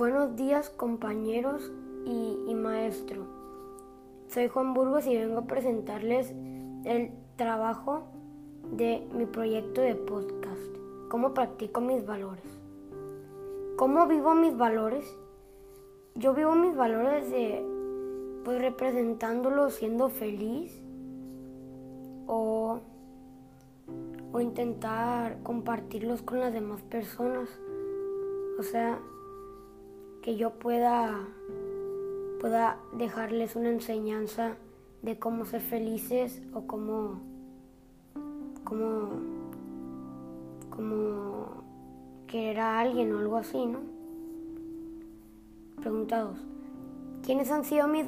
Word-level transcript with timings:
Buenos 0.00 0.34
días 0.34 0.70
compañeros 0.70 1.70
y, 2.06 2.54
maestro. 2.54 3.26
Soy 4.28 4.48
Juan 4.48 4.72
Burgos 4.72 5.06
y 5.06 5.14
vengo 5.14 5.40
a 5.40 5.46
presentarles 5.46 6.34
el 6.86 7.10
trabajo 7.36 8.04
de 8.72 9.06
mi 9.12 9.26
proyecto 9.26 9.82
de 9.82 9.94
podcast. 9.96 10.74
¿Cómo 11.10 11.34
practico 11.34 11.82
mis 11.82 12.06
valores? 12.06 12.46
¿Cómo 13.76 14.06
vivo 14.06 14.34
mis 14.34 14.56
valores? 14.56 15.04
Yo 16.14 16.32
vivo 16.32 16.54
mis 16.54 16.74
valores 16.74 17.30
de, 17.30 17.62
pues 18.42 18.58
representándolos 18.58 19.74
siendo 19.74 20.08
feliz 20.08 20.80
o, 22.26 22.80
o 24.32 24.40
intentar 24.40 25.42
compartirlos 25.42 26.22
con 26.22 26.40
las 26.40 26.54
demás 26.54 26.80
personas. 26.80 27.50
O 28.58 28.62
sea, 28.62 28.98
que 30.22 30.36
yo 30.36 30.50
pueda, 30.50 31.26
pueda 32.40 32.78
dejarles 32.92 33.56
una 33.56 33.70
enseñanza 33.70 34.56
de 35.02 35.18
cómo 35.18 35.46
ser 35.46 35.62
felices 35.62 36.42
o 36.52 36.66
cómo, 36.66 37.20
cómo, 38.64 39.08
cómo 40.68 41.64
querer 42.26 42.60
a 42.60 42.80
alguien 42.80 43.14
o 43.14 43.18
algo 43.18 43.36
así, 43.36 43.64
¿no? 43.64 43.80
Preguntados. 45.80 46.38
¿Quiénes 47.24 47.50
han 47.50 47.64
sido 47.64 47.88
mis, 47.88 48.06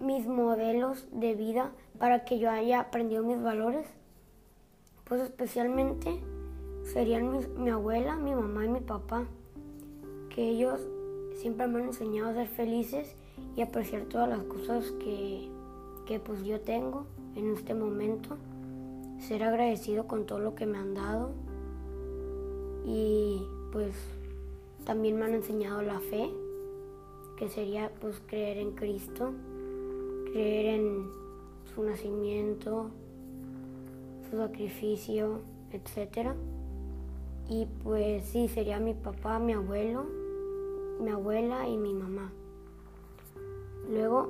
mis 0.00 0.26
modelos 0.26 1.08
de 1.12 1.34
vida 1.34 1.72
para 1.98 2.24
que 2.24 2.38
yo 2.38 2.50
haya 2.50 2.80
aprendido 2.80 3.22
mis 3.22 3.42
valores? 3.42 3.86
Pues 5.04 5.20
especialmente 5.22 6.22
serían 6.84 7.30
mi 7.58 7.68
abuela, 7.68 8.16
mi 8.16 8.34
mamá 8.34 8.64
y 8.64 8.68
mi 8.68 8.80
papá, 8.80 9.24
que 10.30 10.48
ellos 10.48 10.80
siempre 11.40 11.66
me 11.66 11.80
han 11.80 11.86
enseñado 11.86 12.30
a 12.30 12.34
ser 12.34 12.48
felices 12.48 13.16
y 13.56 13.62
apreciar 13.62 14.02
todas 14.04 14.28
las 14.28 14.42
cosas 14.42 14.90
que, 15.00 15.48
que 16.06 16.20
pues 16.20 16.44
yo 16.44 16.60
tengo 16.60 17.06
en 17.34 17.54
este 17.54 17.74
momento. 17.74 18.36
Ser 19.20 19.42
agradecido 19.42 20.06
con 20.06 20.26
todo 20.26 20.38
lo 20.38 20.54
que 20.54 20.66
me 20.66 20.76
han 20.76 20.94
dado. 20.94 21.30
Y 22.84 23.42
pues 23.72 23.94
también 24.84 25.18
me 25.18 25.24
han 25.24 25.34
enseñado 25.34 25.80
la 25.82 26.00
fe, 26.00 26.30
que 27.38 27.48
sería 27.48 27.90
pues 28.00 28.20
creer 28.26 28.58
en 28.58 28.72
Cristo, 28.72 29.32
creer 30.32 30.80
en 30.80 31.06
su 31.74 31.82
nacimiento, 31.82 32.90
su 34.30 34.36
sacrificio, 34.36 35.40
etc. 35.72 36.32
Y 37.48 37.66
pues 37.82 38.26
sí, 38.26 38.48
sería 38.48 38.78
mi 38.78 38.92
papá, 38.94 39.38
mi 39.38 39.54
abuelo, 39.54 40.06
mi 41.00 41.10
abuela 41.10 41.66
y 41.68 41.76
mi 41.76 41.94
mamá. 41.94 42.30
Luego, 43.90 44.28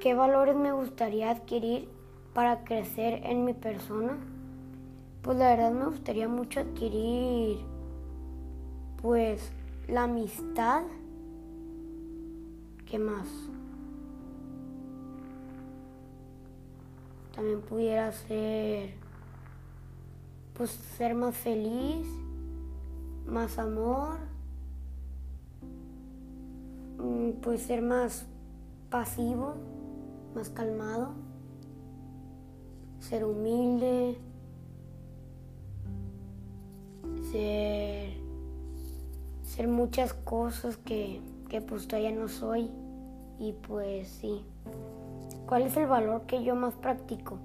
¿qué 0.00 0.14
valores 0.14 0.56
me 0.56 0.72
gustaría 0.72 1.30
adquirir 1.30 1.88
para 2.34 2.64
crecer 2.64 3.20
en 3.24 3.44
mi 3.44 3.54
persona? 3.54 4.18
Pues 5.22 5.38
la 5.38 5.50
verdad 5.50 5.72
me 5.72 5.86
gustaría 5.86 6.28
mucho 6.28 6.60
adquirir 6.60 7.58
pues 9.00 9.52
la 9.88 10.04
amistad. 10.04 10.82
¿Qué 12.86 12.98
más? 12.98 13.28
También 17.34 17.60
pudiera 17.60 18.10
ser 18.12 18.94
pues 20.54 20.70
ser 20.70 21.14
más 21.14 21.34
feliz, 21.36 22.06
más 23.24 23.58
amor 23.58 24.29
puede 27.32 27.58
ser 27.58 27.82
más 27.82 28.26
pasivo, 28.90 29.54
más 30.34 30.50
calmado, 30.50 31.12
ser 32.98 33.24
humilde, 33.24 34.18
ser, 37.30 38.14
ser 39.42 39.68
muchas 39.68 40.12
cosas 40.12 40.76
que, 40.76 41.20
que 41.48 41.60
pues 41.60 41.88
todavía 41.88 42.12
no 42.12 42.28
soy 42.28 42.70
y 43.38 43.52
pues 43.52 44.08
sí. 44.08 44.44
¿Cuál 45.46 45.62
es 45.62 45.76
el 45.76 45.86
valor 45.86 46.22
que 46.26 46.44
yo 46.44 46.54
más 46.54 46.74
practico? 46.74 47.38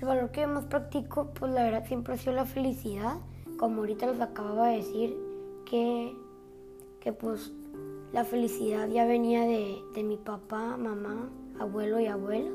El 0.00 0.06
valor 0.06 0.30
que 0.30 0.42
yo 0.42 0.48
más 0.48 0.64
practico, 0.64 1.30
pues 1.34 1.52
la 1.52 1.62
verdad 1.62 1.86
siempre 1.86 2.14
ha 2.14 2.16
sido 2.16 2.32
la 2.32 2.44
felicidad, 2.44 3.16
como 3.58 3.80
ahorita 3.80 4.06
les 4.06 4.20
acababa 4.20 4.68
de 4.68 4.76
decir, 4.76 5.16
que, 5.64 6.14
que 7.00 7.12
pues 7.12 7.52
la 8.12 8.24
felicidad 8.24 8.88
ya 8.88 9.04
venía 9.04 9.42
de, 9.42 10.02
mi 10.02 10.16
papá, 10.16 10.76
mamá, 10.76 11.28
abuelo 11.58 12.00
y 12.00 12.06
abuela. 12.06 12.50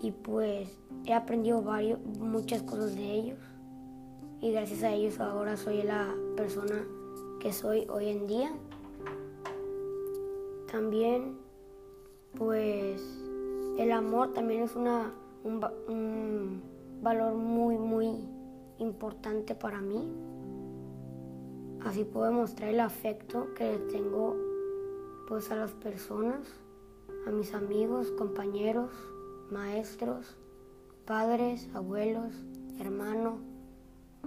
Y 0.00 0.10
pues 0.10 0.76
he 1.04 1.12
aprendido 1.14 1.62
muchas 2.18 2.62
cosas 2.62 2.96
de 2.96 3.12
ellos. 3.12 3.38
Y 4.40 4.52
gracias 4.52 4.82
a 4.82 4.92
ellos 4.92 5.20
ahora 5.20 5.56
soy 5.56 5.82
la 5.82 6.14
persona 6.36 6.84
que 7.38 7.52
soy 7.52 7.86
hoy 7.88 8.08
en 8.08 8.26
día. 8.26 8.52
También, 10.72 11.36
pues, 12.36 13.02
el 13.78 13.92
amor 13.92 14.32
también 14.32 14.62
es 14.62 14.74
una, 14.74 15.12
un, 15.44 15.64
un 15.88 16.62
valor 17.02 17.34
muy, 17.34 17.76
muy 17.76 18.08
importante 18.78 19.54
para 19.54 19.80
mí. 19.80 20.08
Así 21.84 22.04
puedo 22.04 22.30
mostrar 22.30 22.70
el 22.70 22.80
afecto 22.80 23.54
que 23.54 23.78
tengo 23.90 24.36
pues 25.28 25.50
a 25.50 25.56
las 25.56 25.72
personas, 25.72 26.46
a 27.26 27.30
mis 27.30 27.54
amigos, 27.54 28.10
compañeros, 28.18 28.90
maestros, 29.50 30.36
padres, 31.06 31.68
abuelos, 31.74 32.34
hermanos, 32.78 33.34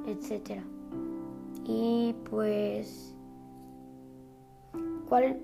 etc. 0.07 0.61
Y 1.65 2.15
pues, 2.29 3.15
¿cuál, 5.07 5.39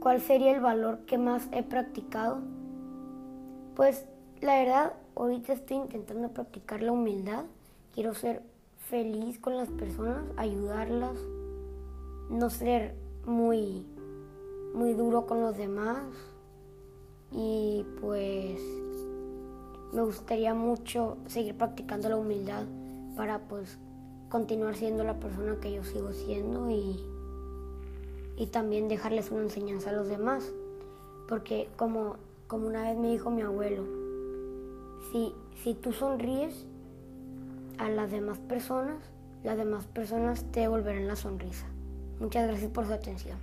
¿cuál 0.00 0.20
sería 0.20 0.54
el 0.54 0.60
valor 0.60 1.00
que 1.06 1.18
más 1.18 1.48
he 1.52 1.62
practicado? 1.62 2.40
Pues 3.76 4.06
la 4.40 4.58
verdad, 4.58 4.94
ahorita 5.14 5.52
estoy 5.52 5.76
intentando 5.76 6.30
practicar 6.30 6.82
la 6.82 6.92
humildad. 6.92 7.44
Quiero 7.92 8.14
ser 8.14 8.42
feliz 8.88 9.38
con 9.40 9.56
las 9.56 9.68
personas, 9.68 10.24
ayudarlas, 10.36 11.16
no 12.30 12.50
ser 12.50 12.94
muy, 13.24 13.84
muy 14.74 14.94
duro 14.94 15.26
con 15.26 15.40
los 15.40 15.56
demás 15.56 16.04
y 17.32 17.84
pues 18.00 18.60
me 19.92 20.02
gustaría 20.02 20.54
mucho 20.54 21.16
seguir 21.26 21.56
practicando 21.56 22.08
la 22.08 22.16
humildad 22.16 22.64
para 23.16 23.40
pues 23.40 23.76
continuar 24.28 24.76
siendo 24.76 25.02
la 25.02 25.18
persona 25.18 25.58
que 25.60 25.72
yo 25.72 25.82
sigo 25.82 26.12
siendo 26.12 26.70
y, 26.70 27.04
y 28.36 28.46
también 28.46 28.86
dejarles 28.86 29.32
una 29.32 29.42
enseñanza 29.42 29.90
a 29.90 29.94
los 29.94 30.08
demás. 30.08 30.52
Porque 31.28 31.68
como, 31.76 32.16
como 32.46 32.68
una 32.68 32.82
vez 32.82 32.96
me 32.96 33.10
dijo 33.10 33.30
mi 33.30 33.42
abuelo, 33.42 33.82
si, 35.10 35.34
si 35.62 35.74
tú 35.74 35.92
sonríes, 35.92 36.66
a 37.78 37.88
las 37.88 38.10
demás 38.10 38.38
personas, 38.38 38.98
las 39.44 39.56
demás 39.56 39.86
personas 39.86 40.44
te 40.52 40.60
devolverán 40.60 41.06
la 41.06 41.16
sonrisa. 41.16 41.66
Muchas 42.20 42.46
gracias 42.48 42.70
por 42.70 42.86
su 42.86 42.92
atención. 42.92 43.38